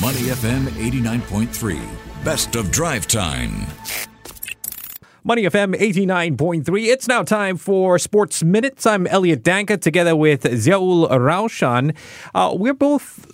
[0.00, 2.24] Money FM 89.3.
[2.24, 3.66] Best of drive time.
[5.24, 6.86] Money FM 89.3.
[6.86, 8.86] It's now time for Sports Minutes.
[8.86, 11.96] I'm Elliot Danker together with Ziaul Raushan.
[12.32, 13.26] Uh, we're both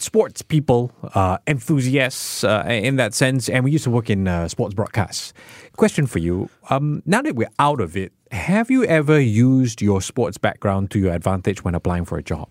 [0.00, 4.46] sports people, uh, enthusiasts uh, in that sense, and we used to work in uh,
[4.46, 5.32] sports broadcasts.
[5.76, 10.00] Question for you um, now that we're out of it, have you ever used your
[10.00, 12.48] sports background to your advantage when applying for a job?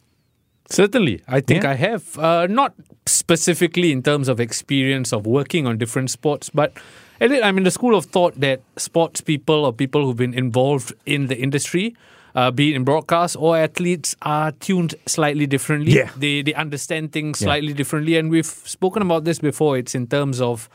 [0.69, 1.71] Certainly, I think Yeah.
[1.71, 2.17] I have.
[2.17, 2.73] Uh, not
[3.05, 6.73] specifically in terms of experience of working on different sports, but
[7.21, 11.27] I'm in the school of thought that sports people or people who've been involved in
[11.27, 11.95] the industry,
[12.35, 15.93] uh, be it in broadcast or athletes, are tuned slightly differently.
[15.93, 16.09] Yeah.
[16.17, 17.45] They they understand things Yeah.
[17.47, 19.77] slightly differently, and we've spoken about this before.
[19.79, 20.69] It's in terms of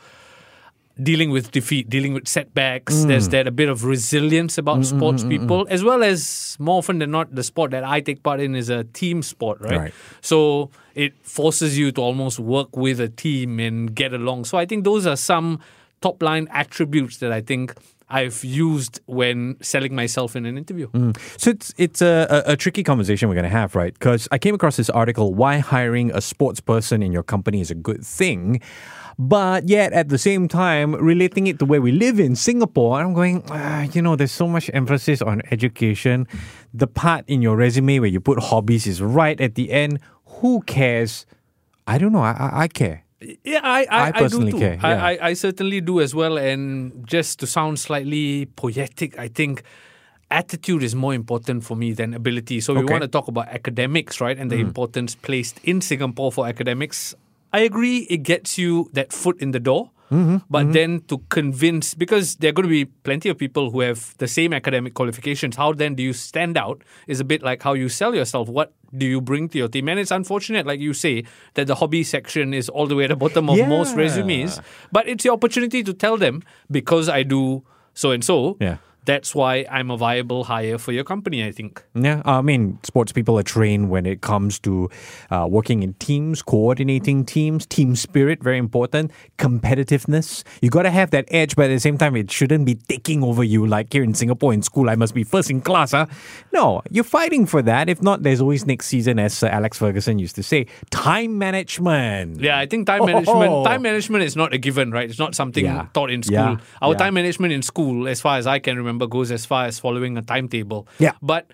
[1.01, 2.93] dealing with defeat, dealing with setbacks.
[2.93, 3.07] Mm.
[3.07, 5.73] There's that a bit of resilience about mm-hmm, sports mm-hmm, people, mm-hmm.
[5.73, 8.69] as well as more often than not, the sport that I take part in is
[8.69, 9.77] a team sport, right?
[9.77, 9.93] Right.
[10.21, 14.45] So it forces you to almost work with a team and get along.
[14.45, 15.59] So I think those are some
[16.01, 17.73] top line attributes that I think
[18.13, 20.87] I've used when selling myself in an interview.
[21.37, 23.91] So it's it's a, a, a tricky conversation we're going to have, right?
[23.91, 27.71] Because I came across this article: why hiring a sports person in your company is
[27.71, 28.61] a good thing,
[29.17, 33.13] but yet at the same time relating it to where we live in Singapore, I'm
[33.13, 36.27] going, ah, you know, there's so much emphasis on education.
[36.71, 39.99] The part in your resume where you put hobbies is right at the end.
[40.37, 41.25] Who cares?
[41.87, 42.23] I don't know.
[42.23, 43.03] I I, I care.
[43.43, 44.63] Yeah, I I, I personally do too.
[44.63, 45.05] care, I, yeah.
[45.05, 46.37] I I certainly do as well.
[46.37, 49.63] And just to sound slightly poetic, I think
[50.31, 52.59] attitude is more important for me than ability.
[52.61, 52.87] So we Okay.
[52.87, 52.91] Mm.
[52.91, 57.15] want to talk about academics, right, and the importance placed in Singapore for academics.
[57.53, 59.91] I agree, it gets you that foot in the door.
[60.11, 60.37] Mm-hmm.
[60.49, 64.13] But then to convince, because there are going to be plenty of people who have
[64.17, 67.73] the same academic qualifications, how then do you stand out is a bit like how
[67.73, 68.47] you sell yourself.
[68.49, 69.89] What do you bring to your team?
[69.89, 71.23] And it's unfortunate, like you say,
[71.55, 74.59] that the hobby section is all the way at the bottom of most resumes.
[74.91, 77.63] But it's your opportunity to tell them because I do
[77.93, 78.57] so and so.
[78.59, 78.77] Yeah.
[79.05, 81.83] That's why I'm a viable hire for your company, I think.
[81.93, 84.89] Yeah, I mean, sports people are trained when it comes to
[85.29, 90.43] uh, working in teams, coordinating teams, team spirit, very important, competitiveness.
[90.61, 93.23] You got to have that edge, but at the same time, it shouldn't be taking
[93.23, 94.89] over you like here in Singapore in school.
[94.89, 95.91] I must be first in class.
[95.91, 96.05] Huh?
[96.51, 97.89] No, you're fighting for that.
[97.89, 102.39] If not, there's always next season, as Sir Alex Ferguson used to say, time management.
[102.41, 103.05] Yeah, I think time Oh.
[103.05, 105.09] management time management is not a given, right?
[105.09, 105.87] It's not something Yeah.
[105.93, 106.35] taught in school.
[106.35, 106.57] Yeah.
[106.81, 106.97] Our Yeah.
[106.97, 110.17] time management in school, as far as I can remember, goes as far as following
[110.17, 110.87] a timetable.
[110.99, 111.13] Yeah.
[111.21, 111.51] But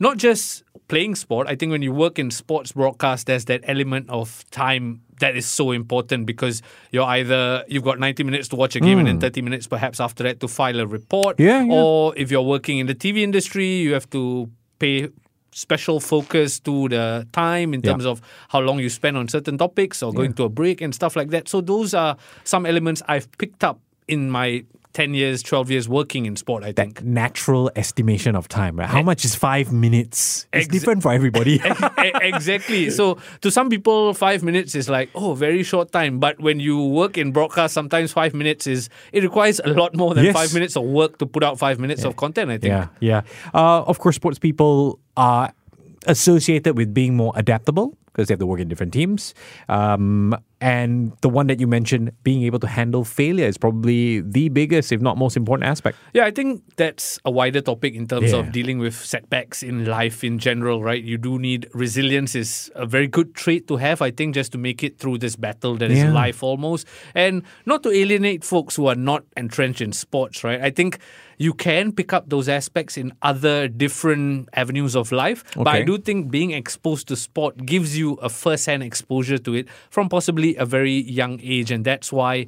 [0.00, 1.46] not just playing sport.
[1.48, 5.46] I think when you work in sports broadcast, there's that element of time that is
[5.46, 6.60] so important because
[6.90, 10.00] you're either you've got 90 minutes to watch a game and then 30 minutes perhaps
[10.00, 11.36] after that to file a report.
[11.36, 11.42] Hmm.
[11.44, 11.72] Yeah, yeah.
[11.72, 15.08] Or if you're working in the TV industry, you have to pay
[15.52, 17.92] special focus to the time in Yeah.
[17.92, 20.94] terms of how long you spend on certain topics or going to a break and
[20.94, 21.48] stuff like that.
[21.48, 23.78] So those are some elements I've picked up
[24.08, 27.02] in my 10 years, 12 years working in sport, I think.
[27.02, 28.88] Natural estimation of time, right?
[28.88, 30.46] How much is five minutes?
[30.52, 31.60] It's Ex- different for everybody.
[32.02, 32.90] E- exactly.
[32.90, 36.18] So to some people, five minutes is like, oh, very short time.
[36.18, 40.14] But when you work in broadcast, sometimes five minutes is, it requires a lot more
[40.14, 40.34] than Yes.
[40.34, 42.70] five minutes of work to put out five minutes of content, I think.
[42.72, 43.22] Yeah, yeah.
[43.54, 45.52] Uh, of course, sports people are
[46.06, 49.32] associated with being more adaptable because they have to work in different teams.
[49.68, 54.48] Um, and the one that you mentioned, being able to handle failure, is probably the
[54.48, 55.98] biggest, if not most important aspect.
[56.14, 58.38] Yeah, I think that's a wider topic in terms Yeah.
[58.38, 61.02] of dealing with setbacks in life in general, right?
[61.02, 64.58] You do need resilience is a very good trait to have, I think, just to
[64.58, 66.12] make it through this battle that is Yeah.
[66.12, 66.86] life almost.
[67.12, 70.62] And not to alienate folks who are not entrenched in sports, right?
[70.62, 70.98] I think
[71.38, 75.42] you can pick up those aspects in other different avenues of life.
[75.56, 79.66] But I do think being exposed to sport gives you a first-hand exposure to it
[79.90, 81.70] from possibly a very young age.
[81.70, 82.46] And that's why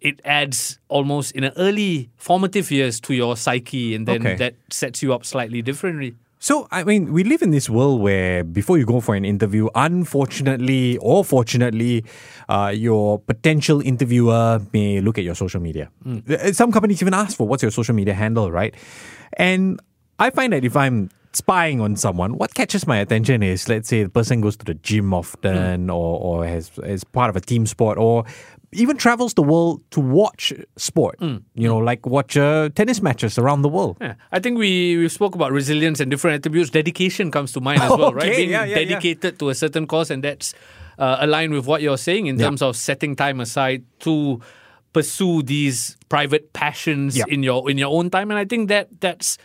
[0.00, 4.36] it adds almost in an early formative years to your psyche and then Okay.
[4.36, 6.14] that sets you up slightly differently.
[6.38, 9.68] So, I mean, we live in this world where before you go for an interview,
[9.74, 12.04] unfortunately or fortunately,
[12.48, 15.90] uh, your potential interviewer may look at your social media.
[16.06, 18.74] Uh, Some companies even ask for what's your social media handle, right?
[19.38, 19.80] And
[20.18, 24.02] I find that if I'm spying on someone, what catches my attention is, let's say,
[24.02, 27.66] the person goes to the gym often or, or has is part of a team
[27.66, 28.24] sport or
[28.72, 33.62] even travels the world to watch sport, you know, like watch uh, tennis matches around
[33.62, 33.96] the world.
[34.00, 34.14] Yeah.
[34.32, 36.70] I think we, we spoke about resilience and different attributes.
[36.70, 38.36] Dedication comes to mind as well, right?
[38.36, 38.88] Being yeah, yeah, yeah.
[38.88, 40.54] dedicated to a certain cause, and that's
[40.98, 44.40] uh, aligned with what you're saying in terms of setting time aside to
[44.92, 48.30] pursue these private passions in your in your own time.
[48.30, 49.38] And I think that that's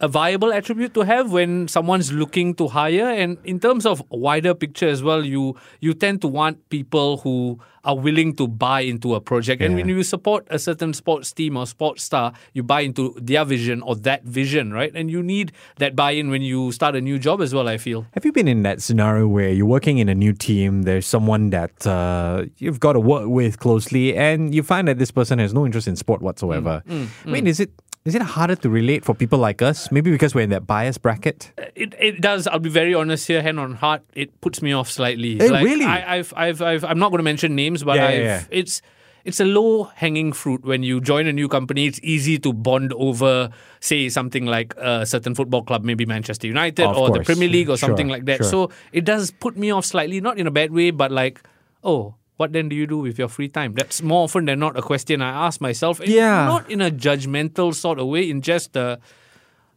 [0.00, 3.08] a viable attribute to have when someone's looking to hire?
[3.08, 7.58] And in terms of wider picture as well you you tend to want people who
[7.84, 9.62] are willing to buy into a project.
[9.62, 13.44] And when you support a certain sports team or sports star you buy into their
[13.44, 14.90] vision or that vision right?
[14.94, 18.06] And you need that buy-in when you start a new job as well i feel.
[18.12, 21.50] Have you been in that scenario where you're working in a new team, there's someone
[21.50, 25.54] that uh, you've got to work with closely, and you find that this person has
[25.54, 26.82] no interest in sport whatsoever?
[26.88, 27.70] Mm, I mean, is it
[28.06, 29.90] is it harder to relate for people like us?
[29.90, 31.52] Maybe because we're in that bias bracket.
[31.74, 32.46] it, it does.
[32.46, 34.02] I'll be very honest here, hand on heart.
[34.14, 35.40] It puts me off slightly.
[35.40, 35.84] Eh, really?
[35.84, 38.44] I, I've, I've, I've, I'm not going to mention names, but Yeah, I've, yeah, yeah.
[38.50, 38.80] it's
[39.24, 41.86] it's a low hanging fruit when you join a new company.
[41.86, 43.50] It's easy to bond over,
[43.80, 47.24] say, something like a certain football club, maybe Manchester United Of or the.
[47.24, 48.36] Premier League or Sure, something like that.
[48.38, 48.46] sure.
[48.46, 51.42] So it does put me off slightly, not in a bad way, but like,
[51.82, 52.14] oh.
[52.36, 53.72] What then do you do with your free time?
[53.74, 56.00] That's more often than not a question I ask myself.
[56.04, 56.44] Yeah.
[56.44, 58.98] Not in a judgmental sort of way, in just a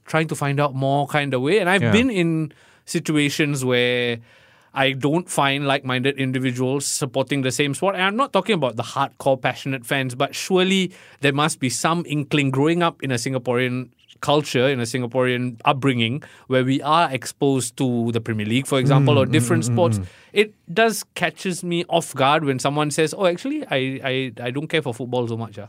[0.05, 1.59] trying to find out more kind of way.
[1.59, 1.91] And I've Yeah.
[1.91, 2.51] been in
[2.85, 4.17] situations where
[4.73, 7.95] I don't find like minded individuals supporting the same sport.
[7.95, 10.91] And I'm not talking about the hardcore, passionate fans, but surely
[11.21, 13.89] there must be some inkling growing up in a Singaporean
[14.21, 19.17] culture, in a Singaporean upbringing, where we are exposed to the Premier League, for example,
[19.17, 19.99] or different sports.
[20.33, 24.67] It does catches me off guard when someone says, Oh, actually, I, I, I don't
[24.67, 25.57] care for football so much.
[25.59, 25.67] ah."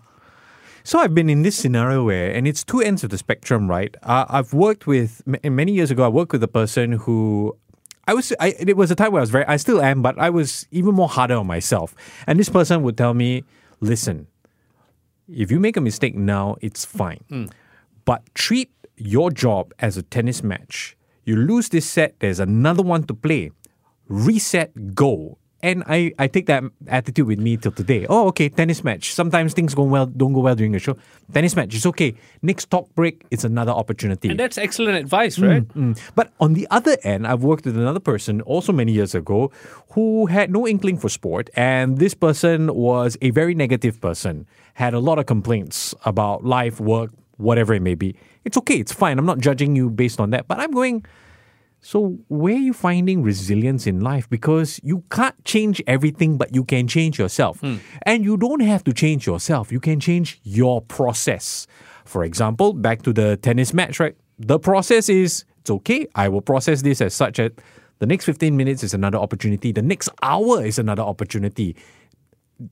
[0.83, 3.95] So I've been in this scenario where, and it's two ends of the spectrum, right?
[4.03, 6.05] Uh, I've worked with many years ago.
[6.05, 7.57] I worked with a person who.
[8.09, 8.33] I was.
[8.41, 9.45] I, it was a time where I was very.
[9.47, 11.95] I still am, but I was even more harder on myself.
[12.27, 13.45] And this person would tell me,
[13.81, 14.27] "Listen,
[15.29, 17.51] if you make a mistake now, it's fine,
[18.05, 20.97] but treat your job as a tennis match.
[21.25, 23.53] You lose this set, there's another one to play.
[24.09, 28.07] Reset, go." And I, I take that attitude with me till today.
[28.09, 29.13] Oh, okay, tennis match.
[29.13, 30.97] Sometimes things go well, don't go well during the show.
[31.33, 32.15] Tennis match, it's okay.
[32.41, 34.31] Next talk break, it's another opportunity.
[34.31, 35.67] And that's excellent advice, right?
[35.69, 36.01] Mm.
[36.15, 39.53] But on the other end, I've worked with another person also many years ago
[39.93, 41.51] who had no inkling for sport.
[41.55, 46.81] And this person was a very negative person, had a lot of complaints about life,
[46.81, 47.11] work,
[47.41, 48.17] whatever it may be.
[48.45, 49.19] It's okay, it's fine.
[49.19, 50.49] I'm not judging you based on that.
[50.49, 51.05] But I'm going,
[51.81, 54.29] so where are you finding resilience in life?
[54.29, 57.61] Because you can't change everything, but you can change yourself.
[57.61, 57.77] Hmm.
[58.03, 59.73] And you don't have to change yourself.
[59.73, 61.67] You can change your process.
[62.05, 64.17] For example, back to the tennis match, right?
[64.39, 66.07] The process is it's okay.
[66.15, 67.61] I will process this as such that
[67.99, 69.73] the next 15 minutes is another opportunity.
[69.73, 71.77] The next hour is another opportunity.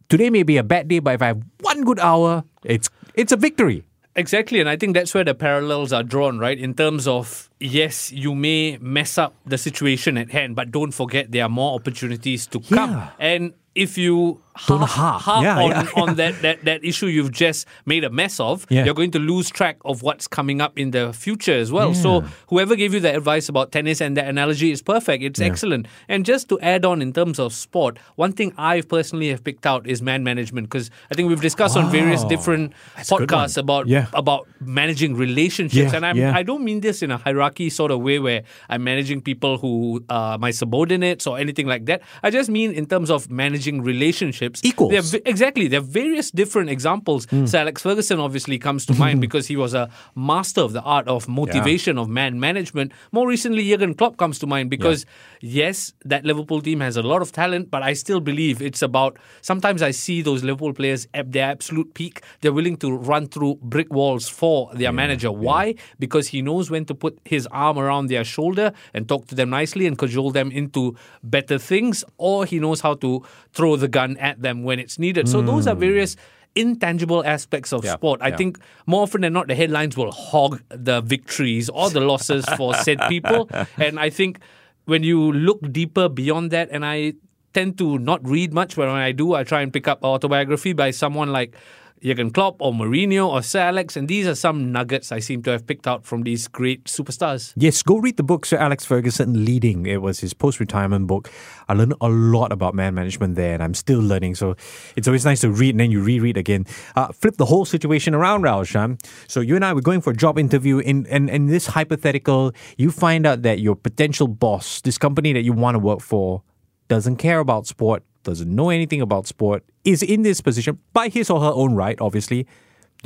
[0.08, 3.32] Today may be a bad day, but if I have one good hour, it's it's
[3.32, 3.84] a victory.
[4.18, 6.58] Exactly, and I think that's where the parallels are drawn, right?
[6.58, 11.30] In terms of yes, you may mess up the situation at hand, but don't forget
[11.30, 13.08] there are more opportunities to come.
[13.20, 15.22] And if you Don't harp, harp.
[15.22, 18.66] harp Yeah, on, yeah, on that, that that issue you've just made a mess of,
[18.84, 21.94] you're going to lose track of what's coming up in the future as well.
[21.94, 25.22] So whoever gave you the advice about tennis and that analogy is perfect.
[25.22, 25.86] It's excellent.
[26.08, 29.66] And just to add on in terms of sport, one thing I personally have picked
[29.66, 33.86] out is man management because I think we've discussed on various different That's podcasts about
[34.14, 35.92] about managing relationships.
[35.92, 36.16] And I'm.
[36.34, 40.04] I don't mean this in a hierarchy sort of way where I'm managing people who
[40.08, 42.02] are my subordinates or anything like that.
[42.22, 44.47] I just mean in terms of managing relationships.
[44.62, 44.90] Equals.
[44.90, 45.68] There are exactly.
[45.68, 47.26] There are various different examples.
[47.26, 47.46] Hmm.
[47.46, 51.08] Sir Alex Ferguson obviously comes to mind because he was a master of the art
[51.08, 52.92] of motivation, of man management.
[53.12, 55.06] More recently, Jurgen Klopp comes to mind because,
[55.40, 59.18] yes, that Liverpool team has a lot of talent, but I still believe it's about
[59.40, 62.22] sometimes I see those Liverpool players at their absolute peak.
[62.40, 65.30] They're willing to run through brick walls for their manager.
[65.30, 65.74] Why?
[65.98, 69.50] Because he knows when to put his arm around their shoulder and talk to them
[69.50, 74.16] nicely and cajole them into better things, or he knows how to throw the gun
[74.18, 75.28] at them when it's needed.
[75.28, 75.80] So those are hmm.
[75.80, 76.16] various
[76.54, 78.20] intangible aspects of Yeah, sport.
[78.22, 78.36] I yeah.
[78.36, 82.74] think more often than not, the headlines will hog the victories or the losses for
[82.74, 83.48] said people.
[83.78, 84.40] And I think
[84.86, 87.14] when you look deeper beyond that, and I
[87.54, 90.72] tend to not read much, but when I do, I try and pick up autobiography
[90.72, 91.54] by someone like
[92.02, 95.50] Jurgen Klopp or Mourinho or Sir Alex, and these are some nuggets I seem to
[95.50, 97.52] have picked out from these great superstars.
[97.56, 99.86] Yes, go read the book, Sir Alex Ferguson Leading.
[99.86, 101.30] It was his post retirement book.
[101.68, 104.34] I learned a lot about man management there, and I'm still learning.
[104.36, 104.56] So
[104.96, 106.66] it's always nice to read and then you reread again.
[106.96, 108.98] Uh, flip the whole situation around, Sham.
[109.26, 110.78] So you and I were going for a job interview.
[110.78, 115.42] In, and, and this hypothetical, you find out that your potential boss, this company that
[115.42, 116.42] you want to work for,
[116.88, 121.30] doesn't care about sport, doesn't know anything about sport, is in this position by his
[121.30, 122.46] or her own right, obviously.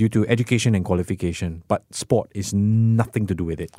[0.01, 3.71] due to education and qualification, but sport is nothing to do with it.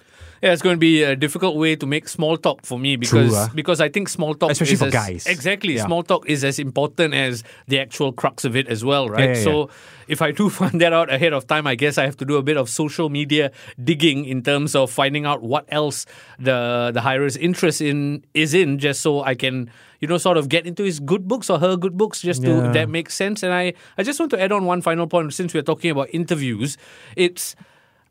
[0.44, 3.32] Yeah, it's going to be a difficult way to make small talk for me because
[3.32, 3.50] True, ah.
[3.56, 5.26] because I think small talk Especially is for as- guys.
[5.26, 5.86] Exactly, Yeah.
[5.90, 9.30] small talk is as important as the actual crux of it as well, right?
[9.30, 9.70] Yeah, yeah, so
[10.14, 12.38] if I do find that out ahead of time, I guess I have to do
[12.38, 13.52] a bit of social media
[13.84, 16.06] digging in terms of finding out what else
[16.40, 20.48] the the hirer's interest in is in, just so I can you know sort of
[20.48, 23.44] get into his good books or her good books, just to that makes sense.
[23.44, 26.08] And I I just want to add on one final point since we're talking about
[26.14, 26.78] interviews,
[27.18, 27.56] it's.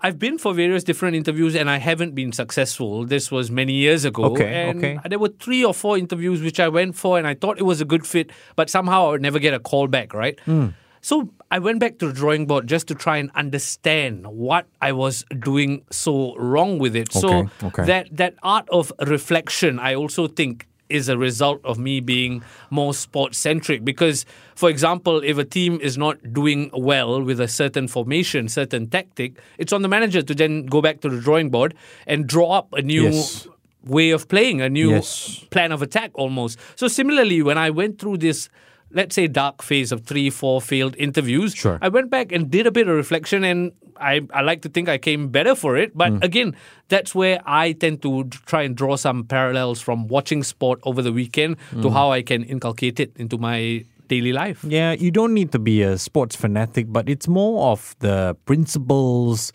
[0.04, 3.04] I've been for various different interviews and I haven't been successful.
[3.06, 4.25] This was many years ago.
[4.32, 4.99] Okay, and okay.
[5.09, 7.80] there were three or four interviews which I went for and I thought it was
[7.80, 10.40] a good fit, but somehow I would never get a call back, right?
[10.40, 10.71] Hmm.
[11.04, 14.92] So I went back to the drawing board just to try and understand what I
[14.92, 17.12] was doing so wrong with it.
[17.12, 17.85] so Okay, okay.
[17.87, 22.92] that that art of reflection, I also think is a result of me being more
[22.94, 27.88] sport centric because for example if a team is not doing well with a certain
[27.88, 31.73] formation certain tactic it's on the manager to then go back to the drawing board
[32.06, 33.49] and draw up a new Yes.
[33.87, 35.47] way of playing a new Yes.
[35.49, 38.50] plan of attack almost so similarly when i went through this
[38.94, 41.78] let's say dark phase of three four failed interviews Sure.
[41.82, 44.88] i went back and did a bit of reflection and I, I like to think
[44.88, 45.96] I came better for it.
[45.96, 46.25] But Mm.
[46.25, 46.56] again,
[46.88, 51.12] that's where I tend to try and draw some parallels from watching sport over the
[51.12, 51.92] weekend to Mm.
[51.92, 54.61] how I can inculcate it into my daily life.
[54.69, 59.52] Yeah, you don't need to be a sports fanatic, but it's more of the principles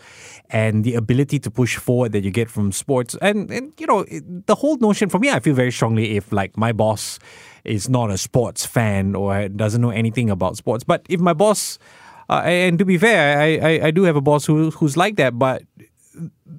[0.49, 3.15] and the ability to push forward that you get from sports.
[3.21, 4.05] And, and you know,
[4.51, 7.19] the whole notion for me, I feel very strongly if like my boss
[7.63, 10.83] is not a sports fan or doesn't know anything about sports.
[10.83, 11.77] But if my boss,
[12.29, 15.17] uh, and to be fair, I, I, I do have a boss who, who's like
[15.17, 15.63] that, but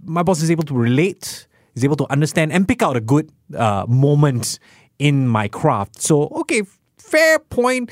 [0.05, 3.31] my boss is able to relate, is able to understand and pick out a good
[3.57, 4.59] uh, moment
[4.99, 6.01] in my craft.
[6.01, 6.63] So, okay,
[7.09, 7.91] fair point.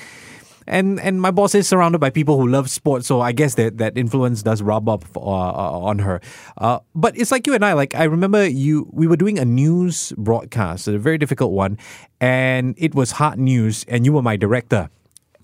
[0.69, 3.79] And and my boss is surrounded by people who love sports, so I guess that
[3.79, 6.21] that influence does rub up uh, uh, on her.
[6.59, 7.75] Uh, but it's like you and I.
[7.75, 11.79] Like I remember you, we were doing a news broadcast, a very difficult one,
[12.21, 14.91] and it was hard news, and you were my director.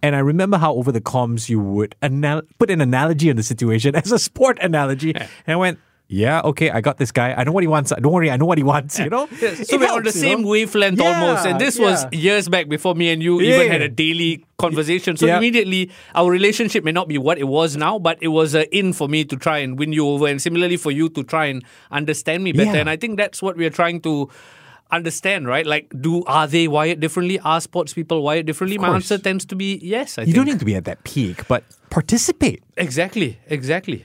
[0.02, 3.44] And I remember how over the comms you would anal- put an analogy on the
[3.44, 5.14] situation as a sport analogy.
[5.14, 5.78] And I went,
[6.12, 7.32] yeah, okay, I got this guy.
[7.32, 7.90] I know what he wants.
[7.90, 8.98] Don't worry, I know what he wants.
[8.98, 10.48] You know, So It we're on the same know?
[10.48, 11.46] wavelength Yeah, almost.
[11.46, 15.16] And this was years back before me and you Yeah, even had a daily conversation.
[15.16, 15.38] So Yeah.
[15.38, 18.92] immediately our relationship may not be what it was now, but it was a in
[18.92, 21.64] for me to try and win you over and similarly for you to try and
[21.90, 22.72] understand me better.
[22.76, 22.80] Yeah.
[22.84, 24.28] And I think that's what we're trying to
[24.90, 25.64] understand, right?
[25.66, 27.40] Like do are they wired differently?
[27.40, 28.76] Are sports people wired differently?
[28.78, 30.36] My answer tends to be yes, I You think.
[30.36, 32.62] don't need to be at that peak, but participate.
[32.76, 34.04] Exactly, exactly.